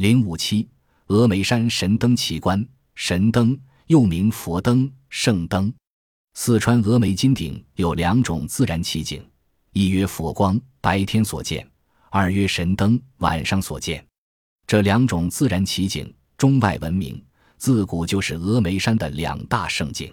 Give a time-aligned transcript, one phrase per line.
[0.00, 0.66] 零五七，
[1.08, 2.66] 峨眉山神灯奇观。
[2.94, 3.54] 神灯
[3.88, 5.70] 又名佛灯、圣灯。
[6.32, 9.22] 四川峨眉金顶有两种自然奇景，
[9.74, 11.62] 一曰佛光，白天所见；
[12.08, 14.02] 二曰神灯，晚上所见。
[14.66, 17.22] 这两种自然奇景，中外闻名，
[17.58, 20.10] 自古就是峨眉山的两大胜景。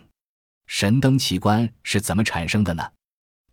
[0.65, 2.83] 神灯奇观是怎么产生的呢？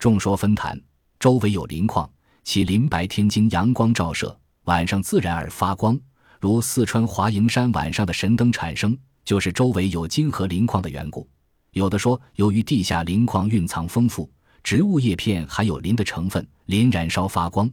[0.01, 0.77] 众说纷纭。
[1.21, 2.11] 周围有磷矿，
[2.43, 5.97] 其林白天经阳光照射，晚上自然而发光。
[6.45, 8.95] 如四川华蓥山晚上的神灯产生，
[9.25, 11.27] 就是周围有金和磷矿的缘故。
[11.71, 14.31] 有的说，由于地下磷矿蕴藏丰富，
[14.63, 17.67] 植物叶片含有磷的成分，磷燃烧发光；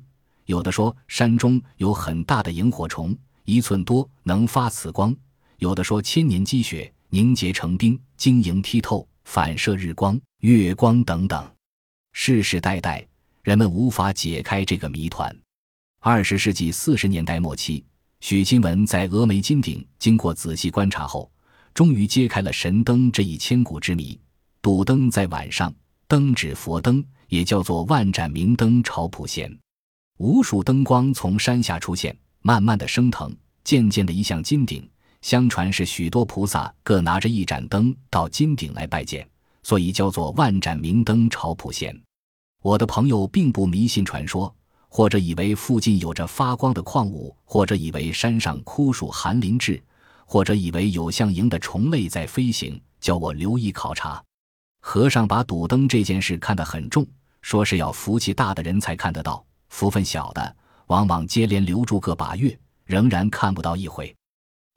[0.46, 5.14] 有的说，山中有很大的萤火虫，一寸多，能发此光；
[5.58, 11.46] 有的说，千年积雪凝结成冰，晶莹剔透，反射日光、月光等等。
[12.14, 13.06] 世世代代，
[13.44, 15.36] 人们无法解开这个谜团。
[16.00, 17.84] 二十世纪四十年代末期。
[18.22, 21.30] 许钦文在峨眉金顶经过仔细观察后，
[21.74, 24.18] 终于揭开了神灯这一千古之谜。
[24.62, 25.74] 赌灯在晚上，
[26.08, 29.52] 灯指佛灯，也叫做万盏明灯朝普贤。
[30.20, 34.88] 无数灯光从山下出现，慢慢的升腾，渐渐的移向金顶。
[35.24, 39.28] 相传是许多菩萨各拿着一盏灯到金顶来拜见，
[39.64, 42.00] 所以叫做万盏明灯朝普贤。
[42.62, 44.56] 我的朋友并不迷信传说。
[44.94, 49.82] 或者以为附近有着发光的矿物，或者以为山上枯树寒林至，
[50.26, 54.22] 或者以为有像蝇的虫类在飞行，叫我留意考察。
[54.82, 57.08] 和尚把赌灯这件事看得很重，
[57.42, 60.56] 说是要福气大的人才看得到，福分小的
[60.88, 64.14] 往往接连留住个把月，仍然看不到一回。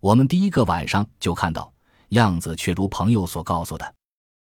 [0.01, 1.73] 我们第一个晚上就看到，
[2.11, 3.95] 样子却如朋友所告诉的。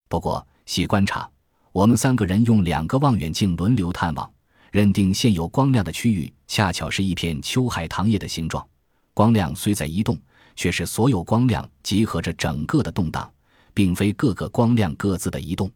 [0.09, 1.29] 不过细观察，
[1.71, 4.29] 我们三个人用两个望远镜轮流探望。
[4.71, 8.65] 认定现有光亮的区域恰巧是一片秋海棠叶的形状，
[9.13, 10.17] 光亮虽在移动，
[10.55, 13.29] 却是所有光亮集合着整个的动荡，
[13.73, 15.69] 并非各个光亮各自的移动。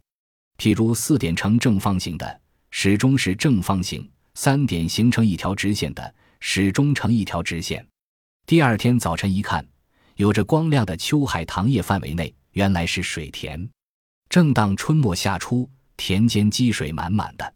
[0.56, 2.40] 譬如四点呈正方形的，
[2.70, 4.00] 始终是正方形；
[4.34, 7.86] 三点形成一条直线的，始终成一条直线。
[8.46, 9.66] 第二天早晨一看，
[10.14, 13.68] 有着光亮的秋海棠叶范围内，原来是水田。
[14.30, 17.55] 正当春末夏初，田间积水满满的。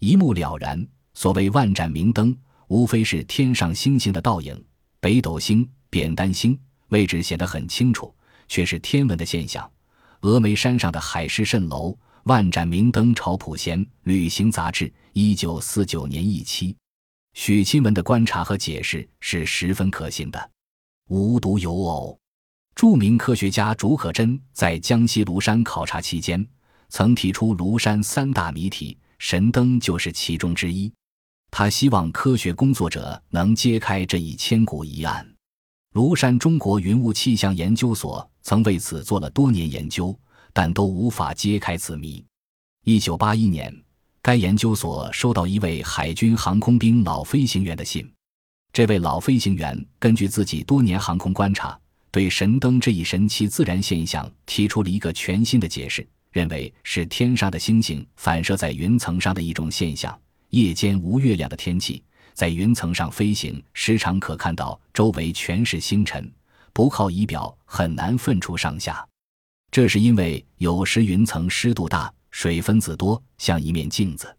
[0.00, 2.36] 一目了然，所谓万盏明灯，
[2.68, 4.64] 无非是天上星星的倒影。
[5.00, 8.14] 北斗星、扁担星位置显得很清楚，
[8.48, 9.70] 却是天文的现象。
[10.20, 13.86] 峨眉山上的海市蜃楼，万盏明灯朝普贤。
[14.04, 16.76] 旅行杂志，一九四九年一期。
[17.34, 20.50] 许钦文的观察和解释是十分可信的，
[21.08, 22.18] 无独有偶。
[22.74, 26.46] 著名科学家竺可桢在江西庐山考察期间，
[26.88, 28.96] 曾提出庐山三大谜题。
[29.24, 30.92] 神灯就是其中之一，
[31.50, 35.26] 他希望科学工作者能揭开这一千古疑案。
[35.94, 40.14] 庐山中国云雾气象研究所曾为此做了多年研究，
[40.52, 42.22] 但都无法揭开此谜。
[42.84, 43.74] 一九八一年，
[44.20, 48.06] 该研究所收到一位海军航空兵老飞行员的信，
[48.74, 51.80] 这位老飞行员根据自己多年航空观察，
[52.10, 56.06] 对神灯这一神奇自然现象提出了一个全新的解释。
[56.34, 60.20] 认为是天上的星星反射在云层上的一种现象。
[60.50, 62.02] 夜间无月亮的天气，
[62.32, 66.28] 在云层上飞行，时常可看到周围全是星辰，
[66.72, 69.06] 不靠仪表很难分出上下。
[69.70, 74.36] 这是因为有时云层湿度大，水分子多，像一面镜子，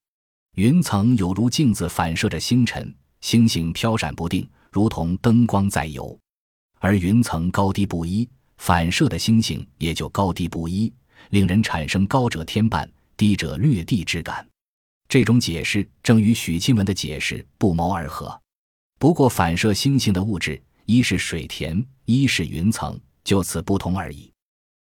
[0.55, 6.17] 云层有如镜子反射着星辰，星星飘闪不定，如同灯光在游。
[6.79, 8.27] 而云层高低不一，
[8.57, 10.91] 反射的星星也就高低不一。
[11.29, 14.47] 令人产生高者天半，低者略地之感。
[15.07, 18.39] 这种解释正与许钦文的解释不谋而合。
[18.97, 24.31] 不过，反射星星的物质，一是水田，一是云层，就此不同而已。